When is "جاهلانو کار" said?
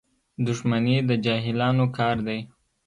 1.25-2.15